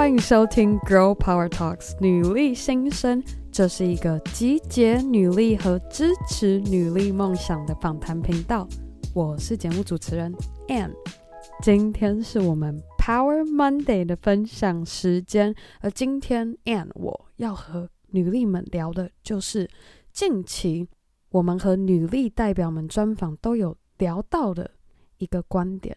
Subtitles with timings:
[0.00, 3.22] 欢迎收听《Girl Power Talks》女力新生，
[3.52, 8.66] 这是一个集结女力和支持女力梦想的访谈频道。
[9.14, 10.34] 我是节目主持人
[10.68, 10.94] Anne，
[11.62, 19.68] 今天是我们 Power Monday 的分享时间，而今天 Anne 我要和女力们聊的就是
[20.14, 20.88] 近期
[21.28, 24.70] 我们和女力代表们专访都有聊到的
[25.18, 25.94] 一个观点，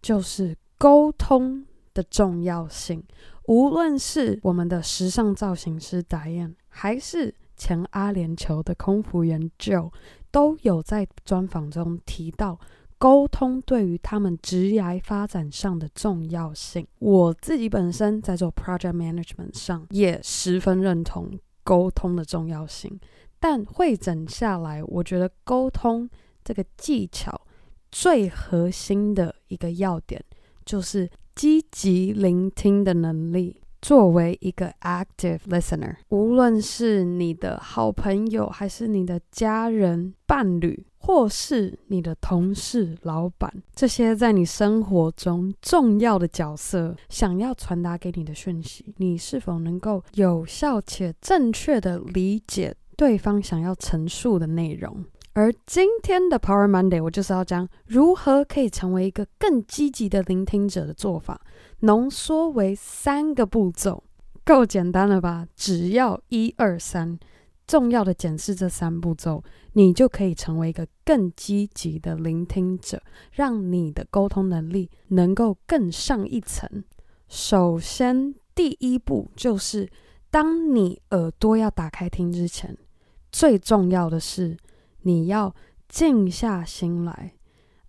[0.00, 3.02] 就是沟通的重要性。
[3.46, 9.92] 无论是我们的时尚造型师 Diane，还是前阿联酋的空服员 Joe，
[10.30, 12.60] 都有在专访中提到
[12.98, 16.86] 沟通对于他们职业发展上的重要性。
[17.00, 23.00] 我自己本身在做 Project Management 上，也十分认同沟通的重要性。
[23.40, 26.08] 但会整下来，我觉得沟通
[26.44, 27.40] 这个技巧
[27.90, 30.24] 最核心的一个要点
[30.64, 31.10] 就是。
[31.34, 33.58] 积极聆听的能力。
[33.80, 55.04] 作为一个 active listener，无论是你的好朋友，还是你的家人、伴侣，或是你的同事、老板，这些在你生活中重要的角色，想要传达给你的讯息，你是否能够有效且正确的理解对方想要陈述的内容？
[55.34, 61.40] 而今天的 Power Monday，我就是要讲如何可以成为一个更积极的聆听者的做法，
[61.80, 64.04] 浓缩为三个步骤，
[64.44, 65.46] 够简单了吧？
[65.56, 67.18] 只要一二三，
[67.66, 76.84] 重要的检视这三步骤，你就可以成为一个更积极的聆听者，让你的沟通能力能够更上一层。
[77.28, 79.88] 首先，第一步就是，
[80.30, 82.76] 当你耳朵要打开听之前，
[83.30, 84.58] 最重要的是。
[85.02, 85.54] 你要
[85.88, 87.34] 静下心来，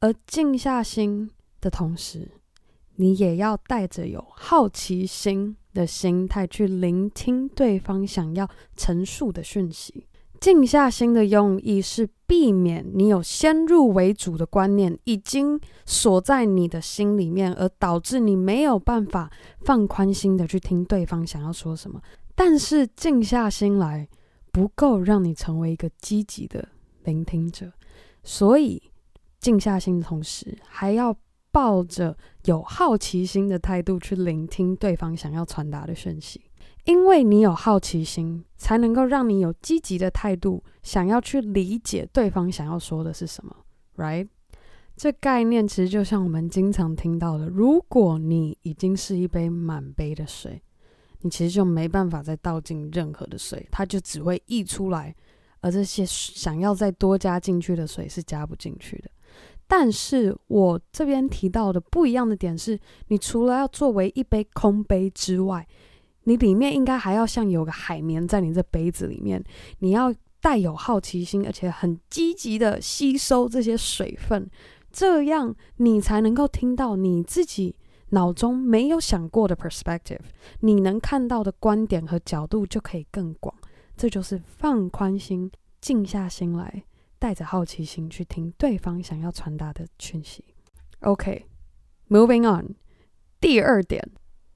[0.00, 1.30] 而静下心
[1.60, 2.30] 的同时，
[2.96, 10.06] 你也要带着有好奇心的心态去聆听对方想要陈述的讯息。
[10.40, 19.30] 静下心的用意是避免你有先入为主的观念已经锁在你的心里面，而导致你没有办法
[19.60, 22.00] 放宽心的去听对方想要说什么。
[22.34, 24.08] 但是静下心来
[24.50, 26.66] 不够让你成为一个积极的。
[27.10, 27.72] 聆听者，
[28.22, 28.80] 所以
[29.40, 31.14] 静下心的同时，还要
[31.50, 36.40] 抱着有好奇心的态度去聆听对方想要传达的讯息。
[36.84, 43.54] 因为你有好奇心，才能够让你有积极的态度，想要去理解对方想要说的是什么。
[43.96, 44.28] Right？
[44.96, 50.62] 这概念其实就像我们经常听到的：如果你已经是一杯满杯的水，
[51.20, 55.14] 你其实就没办法再倒进任何的水，它就只会溢出来。
[55.60, 59.10] 而这些想要再多加进去的水是加不进去的。
[59.66, 65.66] 但是我这边提到的不一样的点是，你除了要作为一杯空杯之外，
[66.24, 69.42] 你里面应该还要像有个海绵在你这杯子里面，
[69.78, 74.50] 你要带有好奇心，而且很积极的吸收这些水分，
[74.90, 77.76] 这样你才能够听到你自己
[78.08, 80.18] 脑中没有想过的 perspective，
[80.60, 83.54] 你能看到的观点和角度就可以更广。
[84.00, 86.84] 这就是放宽心，静下心来，
[87.18, 90.42] 带着好奇心去听对方想要传达的讯息。
[91.00, 92.76] OK，moving on。
[93.38, 94.02] 第二点，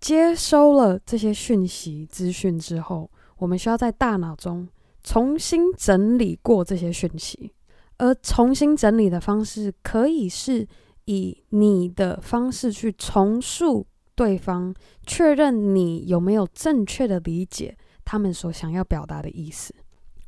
[0.00, 4.66] 接收了这些讯息资讯之后，我们需要在大脑中
[5.02, 7.52] 重新整理过这些讯息，
[7.98, 10.66] 而重新整理的方式可以是
[11.04, 14.74] 以你的方式去重述对方，
[15.06, 17.76] 确认你有没有正确的理解。
[18.06, 19.74] 他们所想要表达的意思。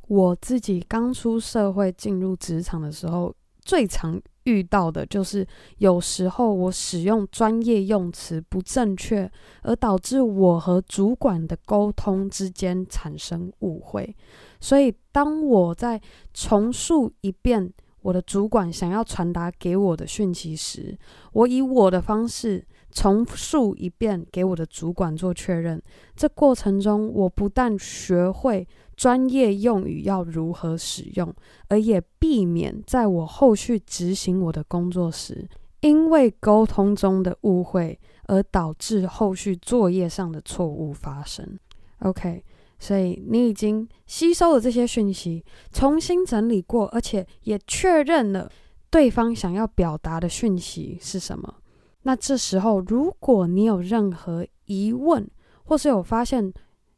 [0.07, 5.45] 我自己刚出社会进入职场的时候，最常遇到的就是
[5.77, 9.31] 有时候我使用专业用词不正确，
[9.61, 14.15] 而导致我和主管的沟通之间产生误会。
[14.59, 16.01] 所以，当我在
[16.33, 20.97] 重述一遍我的主管想要传达给我的讯息时，
[21.33, 22.65] 我以我的方式。
[22.91, 25.79] 重述一遍给我的主管做确认。
[26.15, 28.67] 这过程中，我不但学会
[28.97, 31.31] 专业用语要如何使用，
[31.67, 35.47] 而也避免在我后续执行我的工作时，
[35.81, 41.59] 因为沟通中的误会而导致后续作业上的错误发生。
[41.99, 42.43] OK，
[42.79, 48.49] 所以你已经吸收了这些讯息，重新整理过，而且也确认了
[48.89, 51.55] 对方想要表达的讯息是什么。
[52.03, 55.29] 那这时候，如果你有任何疑问，
[55.65, 56.51] 或是有发现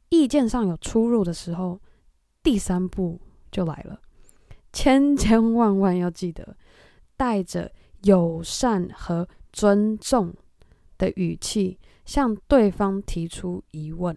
[0.09, 1.81] 意见上有出入的时候，
[2.43, 3.19] 第三步
[3.51, 3.99] 就来了，
[4.71, 6.55] 千千万万要记得，
[7.17, 7.71] 带着
[8.03, 10.31] 友善和尊重
[10.99, 14.15] 的语气向对方提出疑问。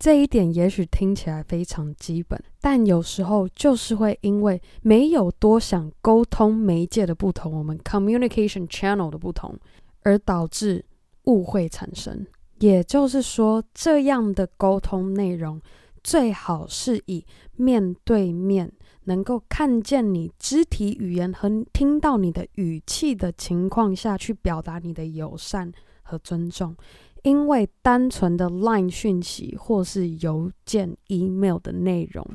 [0.00, 9.54] 这一点也许听起来非常基本，但有时候就是会因为没有多想沟通媒介的不同，我们 communication channel 的不同，
[10.02, 10.82] 而导致
[11.24, 12.26] 误会产生。
[12.60, 15.60] 也就是说，这样的沟通内容
[16.02, 17.22] 最好是以
[17.56, 18.72] 面对面，
[19.04, 25.70] 能够看见你肢体语言和听到你的语气的情况下去表达你的友善
[26.00, 26.74] 和尊重。
[27.22, 32.26] 因为单纯的 LINE 讯息或是邮件、email 的内容，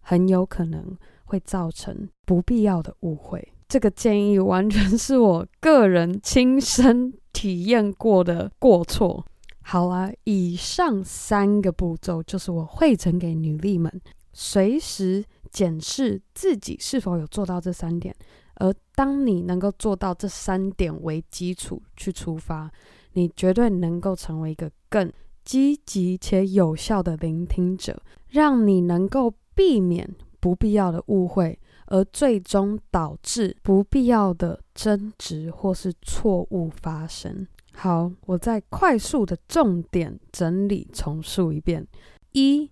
[0.00, 3.52] 很有可能会造成不必要的误会。
[3.68, 9.24] 这个建议完全是我个人亲身体验过的过错。
[9.62, 14.00] 好啦，以上三个步骤就是我汇整给女力们，
[14.32, 18.14] 随时检视自己是否有做到这三点。
[18.56, 22.70] 而当你能够做到这三点为基础去出发。
[23.12, 25.12] 你绝对能够成为一个更
[25.44, 37.46] 积极且有效的聆听者，让你能够避免不必要的误会，而最终导致不必要的争执或是错误发生。
[37.72, 41.86] 好，我再快速的重点整理重述一遍：
[42.32, 42.70] 一，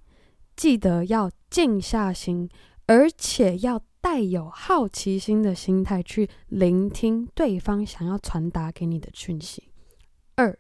[0.57, 2.49] 记得要静下心，
[2.87, 9.68] 而且要带有好奇心的心态去聆听对方想要传达给你的讯息。
[10.39, 10.57] 二，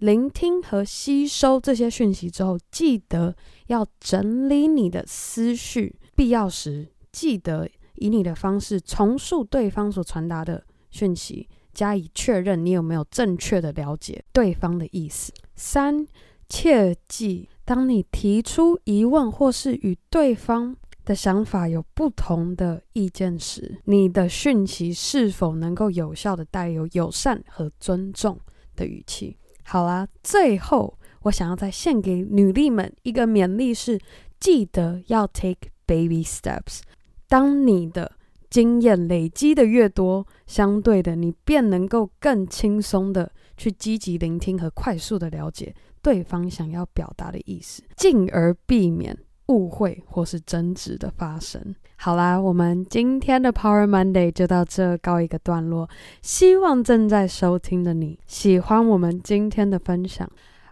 [0.00, 3.36] 聆听和吸收这些讯息之后，记得
[3.68, 15.32] 要整理你的思绪，必要时记得以你的方式重述对方所传达的讯息，加以确认你有没有正确的了解对方的意思。
[15.54, 16.04] 三，
[16.48, 28.36] 切记，当你提出疑问或是与对方的想法有不同的意见时，你的讯息是否能够有效地带有友善和尊重
[28.74, 29.36] 的语气。
[29.64, 33.98] 好啦，最后我想要再献给女力们一个勉励是：
[34.38, 36.80] 记得要 take baby steps。
[37.26, 38.12] 当你的
[38.50, 49.16] 经验累积的越多，相对的，你便能够更轻松的去积极聆听和快速的了解对方想要表达的意思，进而避免
[49.48, 51.74] 误会或是争执的发生。
[51.96, 55.88] 好啦，我们今天的 Power Monday 就到这告一个段落。
[56.22, 60.28] 希望正在收听的你喜欢我们今天的分享。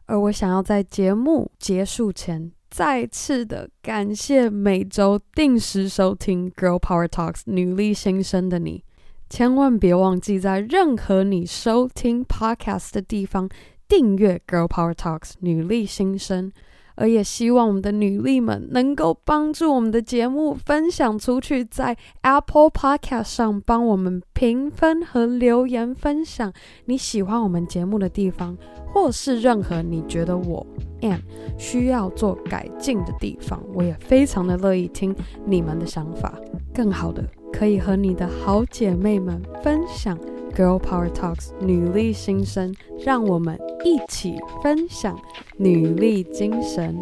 [0.07, 8.85] 而我想要在节目结束前，再次的感谢每周定时收听 Girl Power Talks 女力新生的你。
[9.31, 13.49] 千万别忘记在任何你收听 Podcast 的地方
[13.89, 16.53] 订阅 Girl Power Talks 女力新生。
[16.95, 26.53] 而也希望我们的女力们能够帮助我们的节目分享出去，在 Apple Podcast 上帮我们评分和留言分享
[26.87, 28.57] 你喜欢我们节目的地方，
[28.93, 30.67] 或是任何你觉得我
[31.01, 31.21] Ann
[31.59, 35.15] 需要做改进的地方，我也非常的乐意听
[35.47, 36.35] 你们的想法。
[36.75, 40.19] 更好的，可以和你的好姐妹们分享。
[40.55, 45.19] Girl Power Talks 女力新生，让我们一起分享
[45.57, 46.97] 女力精神。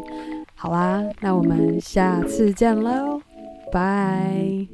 [0.54, 3.20] 好啦，那我们下次见喽，
[3.72, 4.66] 拜。